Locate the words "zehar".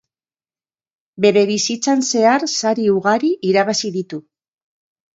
2.07-2.49